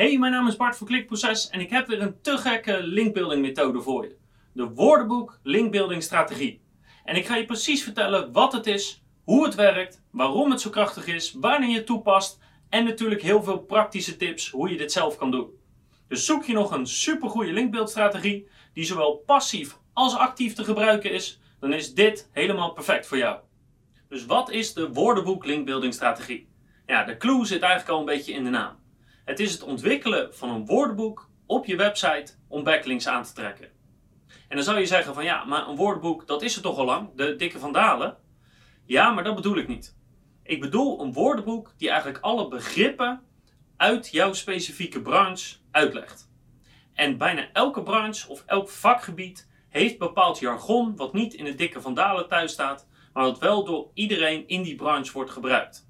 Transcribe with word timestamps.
Hey, 0.00 0.18
mijn 0.18 0.32
naam 0.32 0.48
is 0.48 0.56
Bart 0.56 0.76
van 0.76 0.86
Klikproces 0.86 1.48
en 1.48 1.60
ik 1.60 1.70
heb 1.70 1.86
weer 1.86 2.02
een 2.02 2.20
te 2.20 2.38
gekke 2.38 2.82
linkbuilding 2.82 3.42
methode 3.42 3.80
voor 3.80 4.04
je. 4.04 4.16
De 4.52 4.68
woordenboek 4.68 5.38
linkbuilding 5.42 6.02
strategie. 6.02 6.62
En 7.04 7.16
ik 7.16 7.26
ga 7.26 7.36
je 7.36 7.44
precies 7.44 7.82
vertellen 7.82 8.32
wat 8.32 8.52
het 8.52 8.66
is, 8.66 9.02
hoe 9.24 9.44
het 9.44 9.54
werkt, 9.54 10.02
waarom 10.10 10.50
het 10.50 10.60
zo 10.60 10.70
krachtig 10.70 11.06
is, 11.06 11.32
wanneer 11.32 11.68
je 11.68 11.76
het 11.76 11.86
toepast 11.86 12.38
en 12.68 12.84
natuurlijk 12.84 13.22
heel 13.22 13.42
veel 13.42 13.58
praktische 13.58 14.16
tips 14.16 14.50
hoe 14.50 14.70
je 14.70 14.76
dit 14.76 14.92
zelf 14.92 15.16
kan 15.16 15.30
doen. 15.30 15.50
Dus 16.08 16.26
zoek 16.26 16.44
je 16.44 16.52
nog 16.52 16.70
een 16.70 16.86
supergoeie 16.86 17.52
linkbuildstrategie 17.52 18.48
die 18.72 18.84
zowel 18.84 19.22
passief 19.26 19.78
als 19.92 20.16
actief 20.16 20.54
te 20.54 20.64
gebruiken 20.64 21.12
is, 21.12 21.40
dan 21.58 21.72
is 21.72 21.94
dit 21.94 22.28
helemaal 22.32 22.72
perfect 22.72 23.06
voor 23.06 23.18
jou. 23.18 23.38
Dus 24.08 24.26
wat 24.26 24.50
is 24.50 24.74
de 24.74 24.92
woordenboek 24.92 25.44
linkbuilding 25.44 25.94
strategie? 25.94 26.48
Ja, 26.86 27.04
de 27.04 27.16
clue 27.16 27.46
zit 27.46 27.62
eigenlijk 27.62 27.92
al 27.92 27.98
een 27.98 28.14
beetje 28.16 28.32
in 28.32 28.44
de 28.44 28.50
naam. 28.50 28.79
Het 29.30 29.40
is 29.40 29.52
het 29.52 29.62
ontwikkelen 29.62 30.34
van 30.34 30.50
een 30.50 30.66
woordenboek 30.66 31.28
op 31.46 31.66
je 31.66 31.76
website 31.76 32.32
om 32.48 32.64
backlinks 32.64 33.08
aan 33.08 33.22
te 33.22 33.32
trekken. 33.32 33.68
En 34.48 34.56
dan 34.56 34.64
zou 34.64 34.78
je 34.78 34.86
zeggen 34.86 35.14
van 35.14 35.24
ja, 35.24 35.44
maar 35.44 35.68
een 35.68 35.76
woordenboek 35.76 36.26
dat 36.26 36.42
is 36.42 36.56
er 36.56 36.62
toch 36.62 36.78
al 36.78 36.84
lang, 36.84 37.08
de 37.14 37.36
dikke 37.36 37.58
vandalen. 37.58 38.16
Ja, 38.84 39.10
maar 39.10 39.24
dat 39.24 39.34
bedoel 39.34 39.56
ik 39.56 39.68
niet. 39.68 39.96
Ik 40.42 40.60
bedoel 40.60 41.00
een 41.00 41.12
woordenboek 41.12 41.74
die 41.76 41.88
eigenlijk 41.90 42.24
alle 42.24 42.48
begrippen 42.48 43.20
uit 43.76 44.08
jouw 44.10 44.32
specifieke 44.32 45.02
branche 45.02 45.56
uitlegt. 45.70 46.30
En 46.94 47.18
bijna 47.18 47.48
elke 47.52 47.82
branche 47.82 48.28
of 48.28 48.42
elk 48.46 48.68
vakgebied 48.68 49.50
heeft 49.68 49.98
bepaald 49.98 50.38
jargon 50.38 50.96
wat 50.96 51.12
niet 51.12 51.34
in 51.34 51.44
de 51.44 51.54
dikke 51.54 51.80
vandalen 51.80 52.28
thuis 52.28 52.52
staat, 52.52 52.88
maar 53.12 53.24
wat 53.24 53.38
wel 53.38 53.64
door 53.64 53.90
iedereen 53.94 54.48
in 54.48 54.62
die 54.62 54.76
branche 54.76 55.12
wordt 55.12 55.30
gebruikt. 55.30 55.89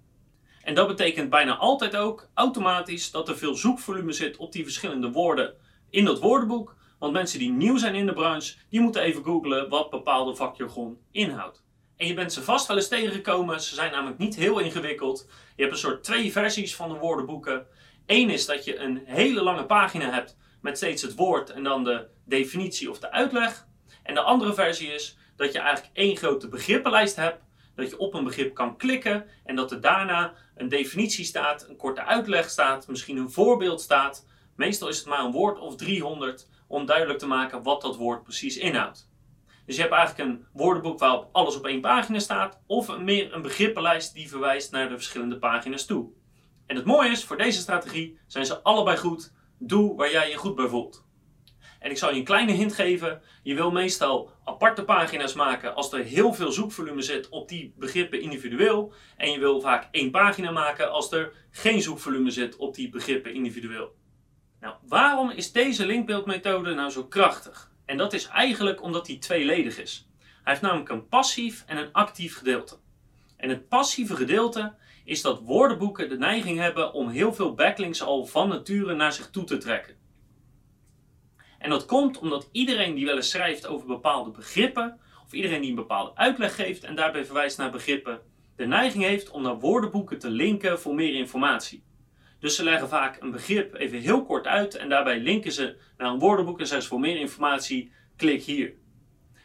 En 0.63 0.75
dat 0.75 0.89
betekent 0.89 1.31
bijna 1.31 1.57
altijd 1.57 1.97
ook 1.97 2.29
automatisch 2.35 3.11
dat 3.11 3.29
er 3.29 3.39
veel 3.39 3.55
zoekvolume 3.55 4.13
zit 4.13 4.37
op 4.37 4.53
die 4.53 4.63
verschillende 4.63 5.11
woorden 5.11 5.55
in 5.91 6.05
dat 6.05 6.21
woordenboek. 6.21 6.77
Want 6.99 7.13
mensen 7.13 7.39
die 7.39 7.51
nieuw 7.51 7.77
zijn 7.77 7.95
in 7.95 8.07
de 8.07 8.13
branche, 8.13 8.55
die 8.69 8.81
moeten 8.81 9.03
even 9.03 9.25
googlen 9.25 9.69
wat 9.69 9.91
bepaalde 9.91 10.37
vakjargon 10.37 10.99
inhoudt. 11.11 11.65
En 11.97 12.07
je 12.07 12.15
bent 12.15 12.33
ze 12.33 12.43
vast 12.43 12.67
wel 12.67 12.77
eens 12.77 12.89
tegengekomen. 12.89 13.61
Ze 13.61 13.75
zijn 13.75 13.93
namelijk 13.93 14.19
niet 14.19 14.37
heel 14.37 14.59
ingewikkeld. 14.59 15.27
Je 15.57 15.63
hebt 15.63 15.75
een 15.75 15.81
soort 15.81 16.05
twee 16.05 16.33
versies 16.33 16.77
van 16.77 16.89
de 16.89 16.99
woordenboeken. 16.99 17.67
Eén 18.07 18.31
is 18.31 18.47
dat 18.47 18.65
je 18.65 18.79
een 18.79 19.03
hele 19.05 19.43
lange 19.43 19.65
pagina 19.65 20.11
hebt 20.11 20.37
met 20.63 20.77
steeds 20.77 21.03
het 21.03 21.15
woord 21.15 21.51
en 21.51 21.63
dan 21.63 21.85
de 21.85 22.07
definitie 22.25 22.91
of 22.91 22.99
de 22.99 23.11
uitleg. 23.11 23.67
En 24.03 24.15
de 24.15 24.21
andere 24.21 24.55
versie 24.55 24.89
is 24.89 25.17
dat 25.37 25.53
je 25.53 25.59
eigenlijk 25.59 25.97
één 25.97 26.17
grote 26.17 26.49
begrippenlijst 26.49 27.17
hebt 27.17 27.43
dat 27.81 27.91
je 27.91 27.99
op 27.99 28.15
een 28.15 28.25
begrip 28.25 28.55
kan 28.55 28.77
klikken 28.77 29.27
en 29.45 29.57
dat 29.57 29.71
er 29.71 29.81
daarna 29.81 30.35
een 30.55 30.69
definitie 30.69 31.25
staat, 31.25 31.69
een 31.69 31.77
korte 31.77 32.05
uitleg 32.05 32.51
staat, 32.51 32.89
misschien 32.89 33.17
een 33.17 33.31
voorbeeld 33.31 33.81
staat. 33.81 34.27
Meestal 34.57 34.89
is 34.89 34.99
het 34.99 35.07
maar 35.07 35.25
een 35.25 35.33
woord 35.33 35.59
of 35.59 35.77
300 35.77 36.49
om 36.67 36.87
duidelijk 36.87 37.19
te 37.19 37.27
maken 37.27 37.63
wat 37.63 37.81
dat 37.81 37.97
woord 37.97 38.23
precies 38.23 38.57
inhoudt. 38.57 39.11
Dus 39.67 39.77
je 39.77 39.83
hebt 39.83 39.95
eigenlijk 39.95 40.29
een 40.29 40.47
woordenboek 40.53 40.99
waarop 40.99 41.29
alles 41.33 41.57
op 41.57 41.67
één 41.67 41.81
pagina 41.81 42.19
staat, 42.19 42.61
of 42.67 42.99
meer 42.99 43.35
een 43.35 43.43
begrippenlijst 43.43 44.15
die 44.15 44.29
verwijst 44.29 44.73
naar 44.73 44.89
de 44.89 44.95
verschillende 44.95 45.39
pagina's 45.39 45.87
toe. 45.87 46.11
En 46.67 46.77
het 46.77 46.85
mooie 46.85 47.11
is, 47.11 47.25
voor 47.25 47.37
deze 47.37 47.61
strategie 47.61 48.19
zijn 48.27 48.47
ze 48.47 48.63
allebei 48.63 48.97
goed. 48.97 49.33
Doe 49.59 49.97
waar 49.97 50.11
jij 50.11 50.31
je 50.31 50.37
goed 50.37 50.55
bij 50.55 50.69
voelt. 50.69 51.05
En 51.81 51.91
ik 51.91 51.99
zal 51.99 52.11
je 52.11 52.19
een 52.19 52.25
kleine 52.25 52.53
hint 52.53 52.75
geven. 52.75 53.23
Je 53.43 53.55
wil 53.55 53.71
meestal 53.71 54.31
aparte 54.45 54.85
pagina's 54.85 55.35
maken 55.35 55.75
als 55.75 55.93
er 55.93 56.05
heel 56.05 56.35
veel 56.35 56.53
zoekvolume 56.53 57.03
zit 57.03 57.29
op 57.29 57.49
die 57.49 57.75
begrippen 57.77 58.21
individueel. 58.21 58.93
En 59.17 59.31
je 59.31 59.39
wil 59.39 59.61
vaak 59.61 59.89
één 59.91 60.11
pagina 60.11 60.51
maken 60.51 60.91
als 60.91 61.13
er 61.13 61.33
geen 61.51 61.83
zoekvolume 61.83 62.31
zit 62.31 62.57
op 62.57 62.75
die 62.75 62.91
begrippen 62.91 63.35
individueel. 63.35 63.95
Nou, 64.61 64.75
waarom 64.89 65.31
is 65.31 65.53
deze 65.53 65.87
linkbeeldmethode 65.87 66.75
nou 66.75 66.91
zo 66.91 67.05
krachtig? 67.05 67.71
En 67.85 67.97
dat 67.97 68.13
is 68.13 68.27
eigenlijk 68.27 68.83
omdat 68.83 69.07
hij 69.07 69.17
tweeledig 69.17 69.79
is. 69.79 70.09
Hij 70.19 70.53
heeft 70.53 70.61
namelijk 70.61 70.89
een 70.89 71.09
passief 71.09 71.65
en 71.67 71.77
een 71.77 71.93
actief 71.93 72.37
gedeelte. 72.37 72.79
En 73.37 73.49
het 73.49 73.69
passieve 73.69 74.17
gedeelte 74.17 74.75
is 75.05 75.23
dat 75.23 75.41
woordenboeken 75.41 76.09
de 76.09 76.19
neiging 76.19 76.59
hebben 76.59 76.93
om 76.93 77.09
heel 77.09 77.35
veel 77.35 77.55
backlinks 77.55 78.03
al 78.03 78.27
van 78.27 78.49
nature 78.49 78.95
naar 78.95 79.13
zich 79.13 79.31
toe 79.31 79.45
te 79.45 79.57
trekken. 79.57 80.00
En 81.61 81.71
dat 81.71 81.85
komt 81.85 82.19
omdat 82.19 82.49
iedereen 82.53 82.95
die 82.95 83.07
wel 83.07 83.17
eens 83.17 83.31
schrijft 83.31 83.67
over 83.67 83.87
bepaalde 83.87 84.31
begrippen, 84.31 85.01
of 85.25 85.33
iedereen 85.33 85.61
die 85.61 85.71
een 85.71 85.77
bepaalde 85.77 86.17
uitleg 86.17 86.55
geeft 86.55 86.85
en 86.85 86.95
daarbij 86.95 87.25
verwijst 87.25 87.59
naar 87.59 87.71
begrippen, 87.71 88.21
de 88.57 88.67
neiging 88.67 89.05
heeft 89.05 89.31
om 89.31 89.43
naar 89.43 89.59
woordenboeken 89.59 90.19
te 90.19 90.31
linken 90.31 90.81
voor 90.81 90.95
meer 90.95 91.15
informatie. 91.15 91.85
Dus 92.39 92.57
ze 92.57 92.65
leggen 92.65 92.89
vaak 92.89 93.21
een 93.21 93.31
begrip 93.31 93.75
even 93.75 93.99
heel 93.99 94.25
kort 94.25 94.47
uit 94.47 94.75
en 94.75 94.89
daarbij 94.89 95.19
linken 95.19 95.53
ze 95.53 95.77
naar 95.97 96.11
een 96.11 96.19
woordenboek 96.19 96.61
en 96.61 96.67
zeggen 96.67 96.83
ze 96.83 96.89
voor 96.89 97.01
meer 97.01 97.17
informatie, 97.17 97.93
klik 98.17 98.43
hier. 98.43 98.75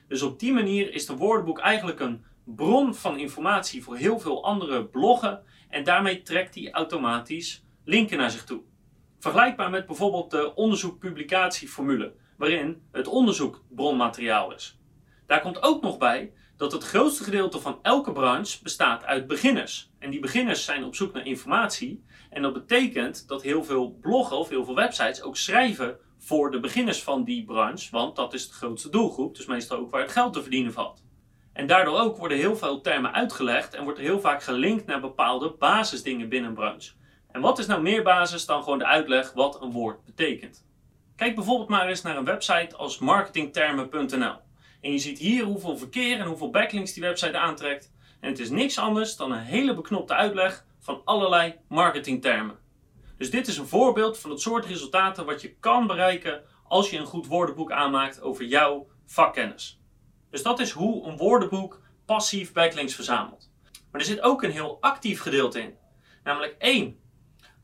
Dus 0.07 0.21
op 0.21 0.39
die 0.39 0.53
manier 0.53 0.93
is 0.93 1.05
de 1.05 1.15
woordenboek 1.15 1.59
eigenlijk 1.59 1.99
een 1.99 2.25
bron 2.43 2.95
van 2.95 3.19
informatie 3.19 3.83
voor 3.83 3.95
heel 3.95 4.19
veel 4.19 4.43
andere 4.43 4.85
bloggen 4.85 5.43
en 5.69 5.83
daarmee 5.83 6.21
trekt 6.21 6.55
hij 6.55 6.71
automatisch 6.71 7.63
linken 7.83 8.17
naar 8.17 8.31
zich 8.31 8.43
toe. 8.43 8.61
Vergelijkbaar 9.25 9.69
met 9.69 9.85
bijvoorbeeld 9.85 10.31
de 10.31 10.55
onderzoek-publicatieformule, 10.55 12.13
waarin 12.37 12.81
het 12.91 13.07
onderzoek 13.07 13.63
bronmateriaal 13.69 14.53
is. 14.53 14.79
Daar 15.27 15.41
komt 15.41 15.63
ook 15.63 15.81
nog 15.81 15.97
bij 15.97 16.33
dat 16.57 16.71
het 16.71 16.83
grootste 16.83 17.23
gedeelte 17.23 17.59
van 17.59 17.79
elke 17.81 18.11
branche 18.11 18.63
bestaat 18.63 19.03
uit 19.03 19.27
beginners. 19.27 19.91
En 19.99 20.09
die 20.09 20.19
beginners 20.19 20.65
zijn 20.65 20.83
op 20.83 20.95
zoek 20.95 21.13
naar 21.13 21.25
informatie. 21.25 22.03
En 22.29 22.41
dat 22.41 22.53
betekent 22.53 23.27
dat 23.27 23.41
heel 23.41 23.63
veel 23.63 23.97
bloggen 24.01 24.37
of 24.37 24.49
heel 24.49 24.65
veel 24.65 24.75
websites 24.75 25.21
ook 25.21 25.37
schrijven 25.37 25.97
voor 26.17 26.51
de 26.51 26.59
beginners 26.59 27.03
van 27.03 27.23
die 27.23 27.45
branche, 27.45 27.91
want 27.91 28.15
dat 28.15 28.33
is 28.33 28.47
de 28.47 28.53
grootste 28.53 28.89
doelgroep, 28.89 29.35
dus 29.35 29.45
meestal 29.45 29.77
ook 29.77 29.91
waar 29.91 30.01
het 30.01 30.11
geld 30.11 30.33
te 30.33 30.41
verdienen 30.41 30.73
valt. 30.73 31.03
En 31.53 31.67
daardoor 31.67 31.99
ook 31.99 32.17
worden 32.17 32.37
heel 32.37 32.55
veel 32.55 32.81
termen 32.81 33.13
uitgelegd 33.13 33.73
en 33.73 33.83
wordt 33.83 33.99
er 33.99 34.05
heel 34.05 34.19
vaak 34.19 34.43
gelinkt 34.43 34.85
naar 34.85 35.01
bepaalde 35.01 35.55
basisdingen 35.59 36.29
binnen 36.29 36.49
een 36.49 36.55
branche. 36.55 36.91
En 37.35 37.41
wat 37.41 37.59
is 37.59 37.65
nou 37.65 37.81
meer 37.81 38.03
basis 38.03 38.45
dan 38.45 38.63
gewoon 38.63 38.77
de 38.77 38.85
uitleg 38.85 39.33
wat 39.33 39.61
een 39.61 39.71
woord 39.71 40.05
betekent? 40.05 40.65
Kijk 41.15 41.35
bijvoorbeeld 41.35 41.69
maar 41.69 41.87
eens 41.87 42.01
naar 42.01 42.17
een 42.17 42.25
website 42.25 42.75
als 42.75 42.99
marketingtermen.nl. 42.99 44.35
En 44.81 44.91
je 44.91 44.97
ziet 44.97 45.17
hier 45.17 45.43
hoeveel 45.43 45.77
verkeer 45.77 46.19
en 46.19 46.25
hoeveel 46.25 46.49
backlinks 46.49 46.93
die 46.93 47.03
website 47.03 47.37
aantrekt. 47.37 47.91
En 48.19 48.29
het 48.29 48.39
is 48.39 48.49
niks 48.49 48.77
anders 48.77 49.15
dan 49.15 49.31
een 49.31 49.41
hele 49.41 49.73
beknopte 49.73 50.13
uitleg 50.13 50.65
van 50.79 51.01
allerlei 51.05 51.55
marketingtermen. 51.67 52.57
Dus 53.17 53.29
dit 53.29 53.47
is 53.47 53.57
een 53.57 53.67
voorbeeld 53.67 54.19
van 54.19 54.29
het 54.29 54.41
soort 54.41 54.65
resultaten 54.65 55.25
wat 55.25 55.41
je 55.41 55.55
kan 55.59 55.87
bereiken 55.87 56.43
als 56.67 56.89
je 56.89 56.97
een 56.97 57.05
goed 57.05 57.27
woordenboek 57.27 57.71
aanmaakt 57.71 58.21
over 58.21 58.45
jouw 58.45 58.87
vakkennis. 59.05 59.79
Dus 60.29 60.43
dat 60.43 60.59
is 60.59 60.71
hoe 60.71 61.07
een 61.07 61.17
woordenboek 61.17 61.81
passief 62.05 62.53
backlinks 62.53 62.95
verzamelt. 62.95 63.51
Maar 63.91 64.01
er 64.01 64.07
zit 64.07 64.21
ook 64.21 64.43
een 64.43 64.51
heel 64.51 64.77
actief 64.81 65.21
gedeelte 65.21 65.61
in. 65.61 65.75
Namelijk 66.23 66.55
één, 66.57 67.03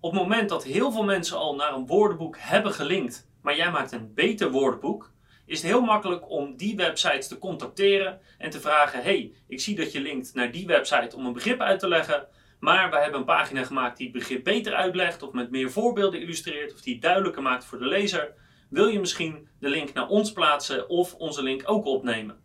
op 0.02 0.12
het 0.12 0.22
moment 0.22 0.50
dat 0.50 0.64
heel 0.64 0.92
veel 0.92 1.04
mensen 1.04 1.38
al 1.38 1.56
naar 1.56 1.74
een 1.74 1.88
woordenboek 1.88 2.36
hebben 2.40 2.74
gelinkt, 2.74 3.28
maar 3.42 3.56
jij 3.56 3.72
maakt 3.72 3.92
een 3.92 4.14
beter 4.14 4.52
woordenboek, 4.52 5.12
is 5.46 5.62
het 5.62 5.72
heel 5.72 5.82
makkelijk 5.82 6.30
om 6.30 6.58
die 6.58 6.76
websites 6.76 7.28
te 7.28 7.38
contacteren 7.38 8.20
en 8.38 8.50
te 8.50 8.60
vragen: 8.60 9.04
hey, 9.04 9.34
ik 9.48 9.60
zie 9.60 9.76
dat 9.76 9.92
je 9.92 10.02
linkt 10.02 10.34
naar 10.34 10.52
die 10.52 10.68
website 10.68 11.16
om 11.16 11.26
een 11.26 11.34
begrip 11.34 11.60
uit 11.60 11.80
te 11.80 11.88
leggen, 11.88 12.28
maar 12.60 12.90
wij 12.90 13.02
hebben 13.02 13.20
een 13.20 13.26
pagina 13.26 13.64
gemaakt 13.64 13.98
die 13.98 14.08
het 14.08 14.18
begrip 14.18 14.44
beter 14.44 14.74
uitlegt 14.74 15.24
of 15.24 15.32
met 15.32 15.52
meer 15.52 15.72
voorbeelden 15.72 16.22
illustreert 16.22 16.74
of 16.74 16.82
die 16.82 17.00
duidelijker 17.00 17.42
maakt 17.42 17.66
voor 17.66 17.80
de 17.80 17.88
lezer. 17.88 18.34
Wil 18.70 18.88
je 18.88 19.00
misschien 19.00 19.48
de 19.60 19.70
link 19.70 19.94
naar 19.94 20.08
ons 20.08 20.32
plaatsen 20.32 20.90
of 20.90 21.14
onze 21.14 21.44
link 21.44 21.62
ook 21.66 21.86
opnemen? 21.86 22.40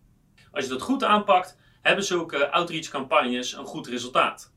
Als 0.52 0.64
je 0.64 0.70
dat 0.70 0.82
goed 0.82 1.04
aanpakt, 1.04 1.58
hebben 1.82 2.04
zulke 2.04 2.50
outreach 2.50 2.88
campagnes 2.88 3.52
een 3.52 3.66
goed 3.66 3.86
resultaat. 3.86 4.54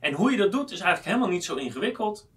En 0.00 0.12
hoe 0.12 0.30
je 0.30 0.36
dat 0.36 0.52
doet 0.52 0.70
is 0.70 0.80
eigenlijk 0.80 1.04
helemaal 1.04 1.34
niet 1.34 1.44
zo 1.44 1.54
ingewikkeld. 1.54 2.30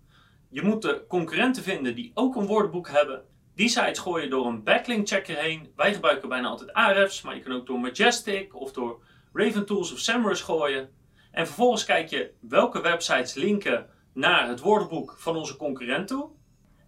Je 0.49 0.61
moet 0.61 0.81
de 0.81 1.05
concurrenten 1.07 1.63
vinden 1.63 1.95
die 1.95 2.11
ook 2.13 2.35
een 2.35 2.45
woordenboek 2.45 2.89
hebben. 2.89 3.23
Die 3.55 3.69
sites 3.69 3.99
gooi 3.99 4.23
je 4.23 4.29
door 4.29 4.45
een 4.45 4.63
backlink 4.63 5.07
checker 5.07 5.37
heen. 5.37 5.71
Wij 5.75 5.93
gebruiken 5.93 6.29
bijna 6.29 6.47
altijd 6.47 6.73
Ahrefs, 6.73 7.21
maar 7.21 7.35
je 7.35 7.41
kan 7.41 7.53
ook 7.55 7.65
door 7.65 7.79
Majestic 7.79 8.55
of 8.55 8.71
door 8.71 9.03
Raven 9.33 9.65
Tools 9.65 9.93
of 9.93 9.99
SEMrush 9.99 10.43
gooien. 10.43 10.89
En 11.31 11.45
vervolgens 11.45 11.85
kijk 11.85 12.09
je 12.09 12.31
welke 12.39 12.81
websites 12.81 13.33
linken 13.33 13.89
naar 14.13 14.47
het 14.47 14.59
woordenboek 14.59 15.15
van 15.17 15.35
onze 15.35 15.57
concurrent 15.57 16.07
toe. 16.07 16.29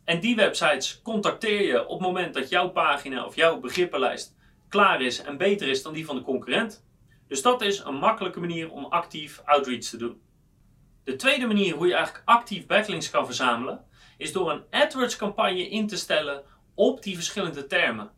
En 0.03 0.19
die 0.19 0.35
websites 0.35 1.01
contacteer 1.01 1.61
je 1.61 1.87
op 1.87 1.99
het 1.99 2.07
moment 2.07 2.33
dat 2.33 2.49
jouw 2.49 2.69
pagina 2.69 3.25
of 3.25 3.35
jouw 3.35 3.59
begrippenlijst 3.59 4.35
klaar 4.69 5.01
is 5.01 5.21
en 5.21 5.37
beter 5.37 5.67
is 5.67 5.83
dan 5.83 5.93
die 5.93 6.05
van 6.05 6.15
de 6.15 6.21
concurrent. 6.21 6.85
Dus 7.27 7.41
dat 7.41 7.61
is 7.61 7.79
een 7.79 7.95
makkelijke 7.95 8.39
manier 8.39 8.71
om 8.71 8.85
actief 8.85 9.41
outreach 9.45 9.83
te 9.83 9.97
doen. 9.97 10.21
De 11.05 11.15
tweede 11.15 11.45
manier 11.47 11.75
hoe 11.75 11.87
je 11.87 11.93
eigenlijk 11.93 12.27
actief 12.27 12.65
backlinks 12.65 13.09
kan 13.09 13.25
verzamelen, 13.25 13.85
is 14.17 14.31
door 14.31 14.51
een 14.51 14.63
AdWords 14.69 15.15
campagne 15.15 15.69
in 15.69 15.87
te 15.87 15.97
stellen 15.97 16.43
op 16.73 17.03
die 17.03 17.15
verschillende 17.15 17.67
termen. 17.67 18.11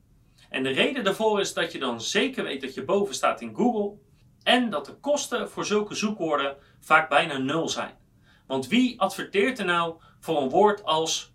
En 0.49 0.63
de 0.63 0.69
reden 0.69 1.03
daarvoor 1.03 1.39
is 1.39 1.53
dat 1.53 1.71
je 1.71 1.79
dan 1.79 2.01
zeker 2.01 2.43
weet 2.43 2.61
dat 2.61 2.73
je 2.73 2.83
boven 2.83 3.15
staat 3.15 3.41
in 3.41 3.55
Google 3.55 3.97
en 4.43 4.69
dat 4.69 4.85
de 4.85 4.93
kosten 4.93 5.49
voor 5.49 5.65
zulke 5.65 5.95
zoekwoorden 5.95 6.57
vaak 6.79 7.09
bijna 7.09 7.37
nul 7.37 7.69
zijn. 7.69 7.97
Want 8.45 8.67
wie 8.67 9.01
adverteert 9.01 9.59
er 9.59 9.65
nou 9.65 9.95
voor 10.19 10.41
een 10.41 10.49
woord 10.49 10.83
als 10.83 11.33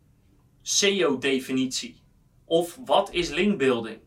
SEO-definitie? 0.63 2.03
Of 2.45 2.79
wat 2.85 3.13
is 3.13 3.29
linkbuilding? 3.29 4.01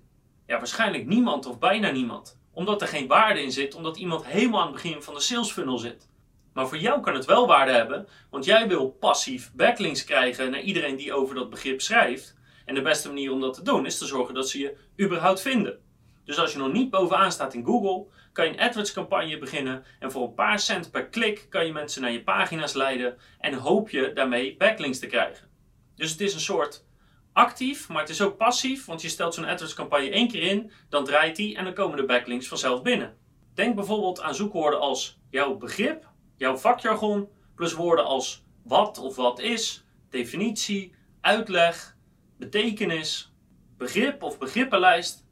Ja, 0.47 0.57
waarschijnlijk 0.57 1.06
niemand 1.06 1.45
of 1.45 1.59
bijna 1.59 1.92
niemand. 1.92 2.39
Omdat 2.51 2.81
er 2.81 2.88
geen 2.88 3.07
waarde 3.07 3.42
in 3.42 3.51
zit, 3.51 3.75
omdat 3.75 3.97
iemand 3.97 4.25
helemaal 4.25 4.62
aan 4.62 4.74
het 4.74 4.81
begin 4.81 5.01
van 5.01 5.13
de 5.13 5.19
sales 5.19 5.51
funnel 5.51 5.77
zit. 5.77 6.13
Maar 6.56 6.68
voor 6.68 6.78
jou 6.78 7.02
kan 7.02 7.13
het 7.16 7.25
wel 7.25 7.48
waarde 7.48 7.72
hebben, 7.72 8.07
want 8.30 8.46
jij 8.46 8.68
wil 8.68 8.90
passief 8.90 9.52
backlinks 9.54 10.04
krijgen 10.04 10.52
naar 10.52 10.62
iedereen 10.62 10.96
die 10.96 11.13
over 11.13 11.36
dat 11.36 11.50
begrip 11.50 11.81
schrijft. 11.81 12.36
En 12.66 12.75
de 12.75 12.81
beste 12.81 13.07
manier 13.07 13.31
om 13.31 13.42
dat 13.42 13.54
te 13.54 13.62
doen 13.62 13.86
is 13.86 13.98
te 13.98 14.06
zorgen 14.06 14.34
dat 14.34 14.50
ze 14.50 14.60
je 14.60 14.78
überhaupt 15.02 15.42
vinden. 15.42 15.80
Dus 16.24 16.40
als 16.40 16.52
je 16.52 16.57
nog 16.57 16.72
niet 16.72 16.90
bovenaan 16.90 17.31
staat 17.31 17.54
in 17.54 17.66
Google, 17.66 18.06
kan 18.34 18.46
je 18.46 18.52
een 18.52 18.60
AdWords 18.60 18.94
campagne 18.94 19.38
beginnen 19.38 19.84
en 20.00 20.12
voor 20.12 20.24
een 20.24 20.34
paar 20.34 20.60
cent 20.60 20.92
per 20.92 21.07
klik 21.07 21.46
kan 21.50 21.66
je 21.66 21.72
mensen 21.72 22.02
naar 22.02 22.12
je 22.12 22.24
pagina's 22.24 22.74
leiden 22.74 23.18
en 23.40 23.54
hoop 23.54 23.90
je 23.90 24.12
daarmee 24.13 24.57
backlinks 24.57 25.00
te 25.00 25.07
krijgen. 25.07 25.48
Dus 25.96 26.12
het 26.12 26.22
is 26.22 26.34
een 26.34 26.40
soort 26.40 26.86
actief, 27.34 27.90
maar 27.90 28.02
het 28.02 28.10
is 28.10 28.22
ook 28.22 28.38
passief, 28.38 28.86
want 28.86 29.02
je 29.02 29.10
stelt 29.10 29.34
zo'n 29.34 29.46
AdWords 29.46 29.74
campagne 29.74 30.10
één 30.10 30.28
keer 30.28 30.44
in, 30.44 30.72
dan 30.90 31.06
draait 31.06 31.36
die 31.36 31.56
en 31.56 31.63
dan 31.63 31.74
komen 31.74 31.98
de 31.98 32.06
backlinks 32.06 32.48
vanzelf 32.48 32.81
binnen. 32.81 33.18
Denk 33.54 33.75
bijvoorbeeld 33.75 34.22
aan 34.22 34.36
zoekwoorden 34.36 34.80
als 34.80 35.19
jouw 35.30 35.56
begrip, 35.56 36.13
jouw 36.37 36.57
vakjargon, 36.57 37.29
plus 37.55 37.73
woorden 37.73 38.05
als 38.05 38.43
wat 38.63 38.97
of 38.97 39.15
wat 39.15 39.39
is, 39.39 39.85
definitie, 40.09 40.93
uitleg, 41.21 41.97
betekenis, 42.37 43.33
begrip 43.77 44.23
of 44.23 44.37
begrippenlijst 44.37 45.25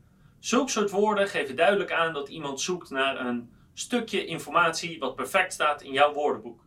Zulke 0.43 0.71
soort 0.71 0.91
woorden 0.91 1.27
geven 1.27 1.55
duidelijk 1.55 1.91
aan 1.91 2.13
dat 2.13 2.29
iemand 2.29 2.61
zoekt 2.61 2.89
naar 2.89 3.25
een 3.25 3.49
stukje 3.73 4.25
informatie 4.25 4.99
wat 4.99 5.15
perfect 5.15 5.53
staat 5.53 5.81
in 5.81 5.91
jouw 5.91 6.13
woordenboek. 6.13 6.65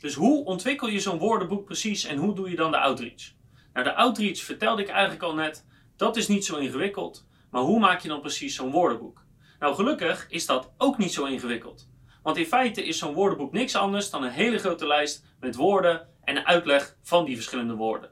Dus 0.00 0.14
hoe 0.14 0.44
ontwikkel 0.44 0.88
je 0.88 1.00
zo'n 1.00 1.18
woordenboek 1.18 1.64
precies 1.64 2.04
en 2.04 2.16
hoe 2.16 2.34
doe 2.34 2.50
je 2.50 2.56
dan 2.56 2.70
de 2.70 2.78
outreach? 2.78 3.32
Nou, 3.72 3.84
de 3.86 3.94
outreach 3.94 4.38
vertelde 4.38 4.82
ik 4.82 4.88
eigenlijk 4.88 5.22
al 5.22 5.34
net, 5.34 5.66
dat 5.96 6.16
is 6.16 6.28
niet 6.28 6.44
zo 6.44 6.56
ingewikkeld. 6.56 7.26
Maar 7.50 7.62
hoe 7.62 7.78
maak 7.78 8.00
je 8.00 8.08
dan 8.08 8.20
precies 8.20 8.54
zo'n 8.54 8.70
woordenboek? 8.70 9.24
Nou, 9.58 9.74
gelukkig 9.74 10.26
is 10.28 10.46
dat 10.46 10.72
ook 10.78 10.98
niet 10.98 11.12
zo 11.12 11.24
ingewikkeld. 11.24 11.88
Want 12.22 12.36
in 12.36 12.46
feite 12.46 12.84
is 12.84 12.98
zo'n 12.98 13.14
woordenboek 13.14 13.52
niks 13.52 13.76
anders 13.76 14.10
dan 14.10 14.22
een 14.22 14.30
hele 14.30 14.58
grote 14.58 14.86
lijst 14.86 15.24
met 15.40 15.56
woorden 15.56 16.08
en 16.24 16.36
een 16.36 16.46
uitleg 16.46 16.96
van 17.02 17.24
die 17.24 17.34
verschillende 17.34 17.74
woorden. 17.74 18.10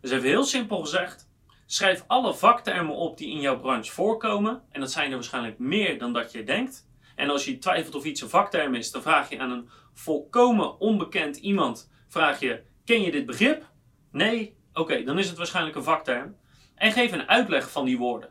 Dus 0.00 0.10
even 0.10 0.28
heel 0.28 0.44
simpel 0.44 0.80
gezegd, 0.80 1.28
Schrijf 1.66 2.04
alle 2.06 2.34
vaktermen 2.34 2.94
op 2.94 3.18
die 3.18 3.30
in 3.30 3.40
jouw 3.40 3.60
branche 3.60 3.92
voorkomen. 3.92 4.62
En 4.70 4.80
dat 4.80 4.92
zijn 4.92 5.08
er 5.08 5.14
waarschijnlijk 5.14 5.58
meer 5.58 5.98
dan 5.98 6.12
dat 6.12 6.32
je 6.32 6.44
denkt. 6.44 6.88
En 7.16 7.30
als 7.30 7.44
je 7.44 7.58
twijfelt 7.58 7.94
of 7.94 8.04
iets 8.04 8.20
een 8.20 8.28
vakterm 8.28 8.74
is, 8.74 8.90
dan 8.90 9.02
vraag 9.02 9.30
je 9.30 9.38
aan 9.38 9.50
een 9.50 9.68
volkomen 9.92 10.80
onbekend 10.80 11.36
iemand: 11.36 11.90
vraag 12.08 12.40
je, 12.40 12.62
ken 12.84 13.02
je 13.02 13.10
dit 13.10 13.26
begrip? 13.26 13.70
Nee? 14.12 14.56
Oké, 14.72 15.02
dan 15.02 15.18
is 15.18 15.28
het 15.28 15.36
waarschijnlijk 15.36 15.76
een 15.76 15.82
vakterm. 15.82 16.36
En 16.74 16.92
geef 16.92 17.12
een 17.12 17.28
uitleg 17.28 17.70
van 17.70 17.84
die 17.84 17.98
woorden. 17.98 18.30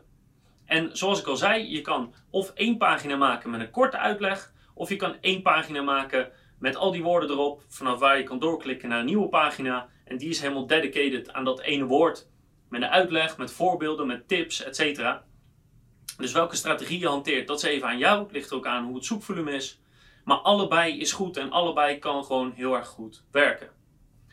En 0.64 0.96
zoals 0.96 1.20
ik 1.20 1.26
al 1.26 1.36
zei, 1.36 1.70
je 1.70 1.80
kan 1.80 2.14
of 2.30 2.50
één 2.50 2.76
pagina 2.76 3.16
maken 3.16 3.50
met 3.50 3.60
een 3.60 3.70
korte 3.70 3.98
uitleg, 3.98 4.52
of 4.74 4.88
je 4.88 4.96
kan 4.96 5.16
één 5.20 5.42
pagina 5.42 5.82
maken 5.82 6.32
met 6.58 6.76
al 6.76 6.90
die 6.90 7.02
woorden 7.02 7.30
erop, 7.30 7.62
vanaf 7.68 7.98
waar 7.98 8.18
je 8.18 8.24
kan 8.24 8.38
doorklikken 8.38 8.88
naar 8.88 8.98
een 8.98 9.04
nieuwe 9.04 9.28
pagina. 9.28 9.88
En 10.04 10.16
die 10.16 10.28
is 10.28 10.40
helemaal 10.40 10.66
dedicated 10.66 11.32
aan 11.32 11.44
dat 11.44 11.60
ene 11.60 11.84
woord. 11.84 12.28
Met 12.68 12.82
een 12.82 12.88
uitleg, 12.88 13.38
met 13.38 13.52
voorbeelden, 13.52 14.06
met 14.06 14.28
tips, 14.28 14.62
etc. 14.62 15.02
Dus 16.16 16.32
welke 16.32 16.56
strategie 16.56 16.98
je 16.98 17.06
hanteert, 17.06 17.46
dat 17.46 17.56
is 17.56 17.62
even 17.62 17.88
aan 17.88 17.98
jou. 17.98 18.22
Het 18.22 18.32
ligt 18.32 18.52
ook 18.52 18.66
aan 18.66 18.84
hoe 18.84 18.94
het 18.94 19.04
zoekvolume 19.04 19.52
is. 19.52 19.80
Maar 20.24 20.36
allebei 20.36 21.00
is 21.00 21.12
goed 21.12 21.36
en 21.36 21.50
allebei 21.50 21.98
kan 21.98 22.24
gewoon 22.24 22.52
heel 22.52 22.74
erg 22.74 22.86
goed 22.86 23.24
werken. 23.30 23.68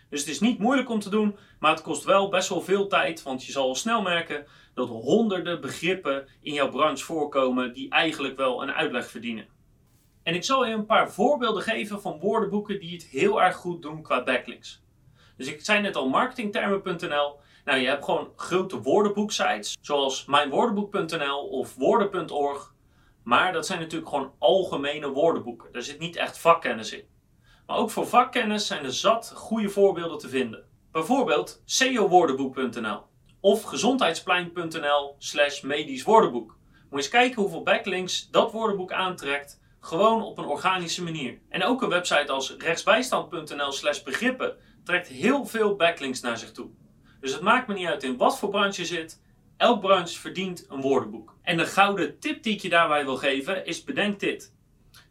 Dus 0.10 0.20
het 0.20 0.30
is 0.30 0.40
niet 0.40 0.60
moeilijk 0.60 0.90
om 0.90 1.00
te 1.00 1.10
doen, 1.10 1.36
maar 1.60 1.72
het 1.72 1.82
kost 1.82 2.04
wel 2.04 2.30
best 2.30 2.50
wel 2.50 2.62
veel 2.62 2.88
tijd. 2.88 3.24
Want 3.24 3.46
je 3.46 3.52
zal 3.52 3.68
al 3.68 3.76
snel 3.76 4.02
merken 4.02 4.46
dat 4.74 4.88
honderden 4.88 5.62
begrippen 5.62 6.28
in 6.42 6.54
jouw 6.54 6.70
branche 6.70 7.04
voorkomen 7.06 7.74
die 7.74 7.90
eigenlijk 7.90 8.38
wel 8.38 8.64
een 8.64 8.72
uitleg 8.72 9.10
verdienen. 9.10 9.48
En 10.24 10.36
ik 10.36 10.44
zal 10.44 10.66
je 10.66 10.74
een 10.74 10.86
paar 10.86 11.12
voorbeelden 11.12 11.64
geven 11.64 12.02
van 12.02 12.20
woordenboeken 12.20 12.80
die 12.80 12.94
het 12.94 13.06
heel 13.06 13.42
erg 13.42 13.56
goed 13.56 13.82
doen 13.82 14.02
qua 14.02 14.24
backlinks. 14.24 14.84
Dus 15.38 15.48
ik 15.48 15.66
zei 15.66 15.82
net 15.82 15.96
al 15.96 16.10
marketingtermen.nl 16.10 17.40
nou, 17.66 17.80
je 17.80 17.88
hebt 17.88 18.06
gewoon 18.06 18.32
grote 18.36 18.82
woordenboeksites, 18.82 19.78
zoals 19.82 20.26
mijnwoordenboek.nl 20.26 21.48
of 21.48 21.76
woorden.org. 21.76 22.74
Maar 23.24 23.54
dat 23.54 23.66
zijn 23.66 23.80
natuurlijk 23.80 24.10
gewoon 24.10 24.34
algemene 24.40 25.10
woordenboeken. 25.10 25.72
Daar 25.72 25.82
zit 25.82 26.00
niet 26.00 26.16
echt 26.16 26.40
vakkennis 26.40 26.94
in. 26.94 27.04
Maar 27.66 27.78
ook 27.78 27.90
voor 27.90 28.08
vakkennis 28.08 28.68
zijn 28.68 28.84
er 28.84 28.94
zat 28.94 29.34
goede 29.36 29.70
voorbeelden 29.70 30.18
te 30.18 30.30
vinden. 30.30 30.64
Bijvoorbeeld 30.92 31.62
seowoordenboek.nl 31.66 33.04
of 33.40 33.64
gezondheidsplein.nl 33.64 35.16
slash 35.18 35.62
medisch 35.62 36.04
woordenboek. 36.04 36.58
Moet 36.72 36.90
je 36.90 36.96
eens 36.96 37.10
kijken 37.10 37.42
hoeveel 37.42 37.64
backlinks 37.64 38.30
dat 38.30 38.52
woordenboek 38.52 38.92
aantrekt, 38.92 39.61
gewoon 39.82 40.24
op 40.24 40.38
een 40.38 40.46
organische 40.46 41.04
manier. 41.04 41.40
En 41.50 41.64
ook 41.64 41.82
een 41.82 41.90
website 41.90 42.32
als 42.32 42.56
rechtsbijstand.nl 42.58 43.72
slash 43.72 44.02
begrippen 44.02 44.56
trekt 44.84 45.08
heel 45.08 45.46
veel 45.46 45.76
backlinks 45.76 46.22
naar 46.22 46.38
zich 46.38 46.52
toe. 46.52 46.70
Dus 47.20 47.34
het 47.34 47.42
maakt 47.42 47.68
me 47.68 47.74
niet 47.74 47.88
uit 47.88 48.04
in 48.04 48.18
wat 48.18 48.40
voor 48.40 48.50
branche 48.50 48.82
je 48.82 48.88
zit. 48.88 49.22
Elk 49.58 49.82
branche 49.82 50.20
verdient 50.20 50.66
een 50.70 50.82
woordenboek. 50.82 51.36
En 51.42 51.58
de 51.58 51.66
gouden 51.66 52.20
tip 52.20 52.44
die 52.44 52.54
ik 52.54 52.62
je 52.62 52.70
daarbij 52.70 53.04
wil 53.06 53.18
geven 53.18 53.66
is 53.66 53.84
bedenk 53.84 54.20
dit. 54.20 54.56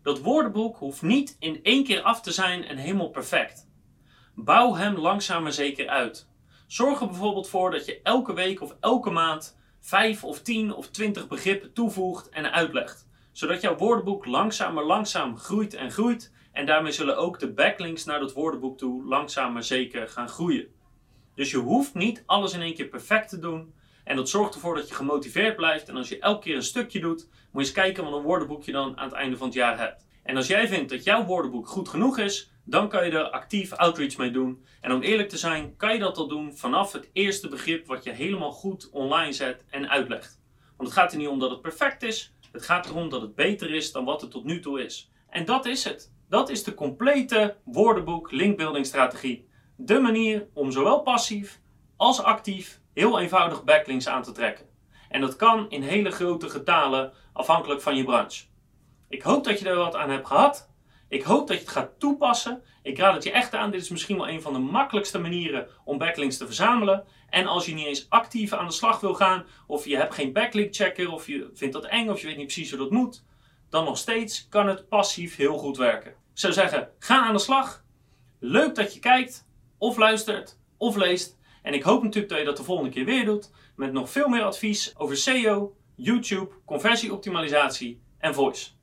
Dat 0.03 0.21
woordenboek 0.21 0.77
hoeft 0.77 1.03
niet 1.03 1.37
in 1.39 1.61
één 1.63 1.85
keer 1.85 2.03
af 2.03 2.21
te 2.21 2.33
zijn 2.33 2.65
en 2.65 2.77
helemaal 2.77 3.11
perfect. 3.11 3.69
Bouw 4.35 4.75
hem 4.75 4.97
langzaam 4.97 5.43
maar 5.43 5.53
zeker 5.53 5.89
uit. 5.89 6.29
Zorg 6.67 7.01
er 7.01 7.07
bijvoorbeeld 7.07 7.49
voor 7.49 7.71
dat 7.71 7.87
je 7.87 8.01
elke 8.03 8.33
week 8.33 8.61
of 8.61 8.77
elke 8.81 9.11
maand 9.11 9.59
5 9.81 10.25
of 10.25 10.43
10 10.43 10.75
of 10.75 10.89
20 10.89 11.29
begrippen 11.29 11.73
toevoegt 11.73 12.29
en 12.29 12.53
uitlegt. 12.53 13.09
Zodat 13.33 13.61
jouw 13.61 13.77
woordenboek 13.77 14.27
langzaam 14.27 14.75
maar 14.75 14.85
langzaam 14.85 15.39
groeit 15.39 15.75
en 15.75 15.91
groeit. 15.91 16.33
En 16.53 16.67
daarmee 16.67 16.93
zullen 16.93 17.17
ook 17.17 17.39
de 17.39 17.53
backlinks 17.53 18.05
naar 18.05 18.21
dat 18.21 18.33
woordenboek 18.33 18.79
toe 18.79 19.05
langzaam 19.05 19.53
maar 19.53 19.65
zeker 19.65 20.09
gaan 20.09 20.29
groeien. 20.29 20.67
Dus 21.35 21.51
je 21.51 21.57
hoeft 21.57 21.95
niet 21.95 22.23
alles 22.27 22.53
in 22.53 22.61
één 22.61 22.75
keer 22.75 22.89
perfect 22.89 23.29
te 23.29 23.39
doen. 23.39 23.75
En 24.05 24.17
dat 24.17 24.29
zorgt 24.29 24.55
ervoor 24.55 24.75
dat 24.75 24.89
je 24.89 24.95
gemotiveerd 24.95 25.57
blijft. 25.57 25.89
En 25.89 25.97
als 25.97 26.09
je 26.09 26.19
elke 26.19 26.43
keer 26.43 26.57
een 26.57 26.63
stukje 26.63 27.01
doet, 27.01 27.29
moet 27.29 27.49
je 27.53 27.59
eens 27.59 27.73
kijken 27.73 28.05
wat 28.05 28.13
een 28.13 28.23
woordenboek 28.23 28.65
je 28.65 28.73
dan 28.73 28.99
aan 28.99 29.09
het 29.09 29.17
einde 29.17 29.37
van 29.37 29.47
het 29.47 29.57
jaar 29.57 29.79
hebt. 29.79 30.07
En 30.23 30.37
als 30.37 30.47
jij 30.47 30.69
vindt 30.69 30.91
dat 30.91 31.05
jouw 31.05 31.25
woordenboek 31.25 31.69
goed 31.69 31.89
genoeg 31.89 32.19
is, 32.19 32.51
dan 32.65 32.89
kan 32.89 33.07
je 33.07 33.13
er 33.13 33.31
actief 33.31 33.73
outreach 33.73 34.17
mee 34.17 34.31
doen. 34.31 34.65
En 34.81 34.93
om 34.93 35.03
eerlijk 35.03 35.29
te 35.29 35.39
zijn, 35.39 35.77
kan 35.77 35.93
je 35.93 35.99
dat 35.99 36.17
al 36.17 36.29
doen 36.29 36.57
vanaf 36.57 36.93
het 36.93 37.11
eerste 37.13 37.49
begrip 37.49 37.87
wat 37.87 38.05
je 38.05 38.11
helemaal 38.11 38.53
goed 38.53 38.91
online 38.91 39.33
zet 39.33 39.65
en 39.71 39.89
uitlegt. 39.89 40.41
Want 40.77 40.89
het 40.89 40.99
gaat 40.99 41.13
er 41.13 41.19
niet 41.19 41.29
om 41.29 41.39
dat 41.39 41.51
het 41.51 41.61
perfect 41.61 42.03
is, 42.03 42.35
het 42.53 42.63
gaat 42.63 42.87
erom 42.87 43.09
dat 43.09 43.21
het 43.21 43.35
beter 43.35 43.75
is 43.75 43.93
dan 43.93 44.05
wat 44.05 44.21
het 44.21 44.31
tot 44.31 44.45
nu 44.45 44.61
toe 44.61 44.85
is. 44.85 45.11
En 45.29 45.45
dat 45.45 45.67
is 45.67 45.85
het. 45.85 46.13
Dat 46.29 46.49
is 46.49 46.65
de 46.65 46.75
complete 46.75 47.57
woordenboek 47.65 48.31
linkbuilding 48.31 48.87
strategie 48.87 49.49
de 49.85 50.01
manier 50.01 50.49
om 50.53 50.73
zowel 50.73 51.03
passief 51.03 51.61
als 51.97 52.23
actief 52.23 52.81
heel 52.93 53.21
eenvoudig 53.21 53.65
backlinks 53.65 54.09
aan 54.09 54.23
te 54.23 54.33
trekken. 54.33 54.67
En 55.09 55.21
dat 55.21 55.37
kan 55.37 55.71
in 55.71 55.83
hele 55.83 56.11
grote 56.11 56.49
getalen 56.49 57.13
afhankelijk 57.33 57.81
van 57.81 57.97
je 57.97 58.05
branche. 58.05 58.45
Ik 59.09 59.23
hoop 59.23 59.45
dat 59.45 59.59
je 59.59 59.69
er 59.69 59.77
wat 59.77 59.95
aan 59.95 60.11
hebt 60.11 60.27
gehad. 60.27 60.70
Ik 61.11 61.23
hoop 61.23 61.49
dat 61.49 61.57
je 61.57 61.63
het 61.63 61.73
gaat 61.73 61.99
toepassen. 61.99 62.63
Ik 62.83 62.99
raad 62.99 63.15
het 63.15 63.23
je 63.23 63.31
echt 63.31 63.55
aan. 63.55 63.71
Dit 63.71 63.81
is 63.83 63.89
misschien 63.89 64.17
wel 64.17 64.29
een 64.29 64.43
van 64.43 64.53
de 64.53 64.59
makkelijkste 64.59 65.19
manieren 65.19 65.69
om 65.85 65.99
backlinks 65.99 66.37
te 66.37 66.47
verzamelen. 66.47 67.05
En 67.29 67.47
als 67.47 67.67
je 67.67 67.75
niet 67.75 67.87
eens 67.87 68.07
actief 68.09 68.53
aan 68.53 68.67
de 68.67 68.73
slag 68.73 69.01
wil 69.01 69.15
gaan, 69.15 69.47
of 69.67 69.85
je 69.85 69.97
hebt 69.97 70.15
geen 70.15 70.33
backlink 70.33 70.75
checker, 70.75 71.13
of 71.13 71.27
je 71.27 71.51
vindt 71.55 71.75
dat 71.75 71.85
eng, 71.85 72.09
of 72.09 72.21
je 72.21 72.27
weet 72.27 72.37
niet 72.37 72.47
precies 72.47 72.71
hoe 72.71 72.79
dat 72.79 72.91
moet, 72.91 73.25
dan 73.69 73.85
nog 73.85 73.99
steeds 73.99 74.49
kan 74.49 74.69
het 74.69 74.89
passief 74.89 75.37
heel 75.37 75.59
goed 75.59 75.77
werken. 75.77 76.11
Ik 76.11 76.17
zou 76.33 76.53
zeggen, 76.53 76.89
ga 76.99 77.27
aan 77.27 77.35
de 77.35 77.41
slag. 77.41 77.85
Leuk 78.39 78.75
dat 78.75 78.95
je 78.95 79.01
kijkt 79.01 79.47
of 79.79 79.97
luistert 79.97 80.59
of 80.77 80.97
leest. 80.97 81.39
En 81.63 81.75
ik 81.75 81.83
hoop 81.83 82.03
natuurlijk 82.03 82.33
dat 82.33 82.39
je 82.39 82.45
dat 82.45 82.57
de 82.57 82.65
volgende 82.65 82.91
keer 82.91 83.05
weer 83.05 83.25
doet 83.25 83.51
met 83.77 83.93
nog 83.93 84.11
veel 84.11 84.29
meer 84.29 84.43
advies 84.43 84.97
over 84.97 85.17
SEO, 85.17 85.77
YouTube, 85.95 86.51
conversieoptimalisatie 86.65 88.01
en 88.19 88.35
voice. 88.35 88.80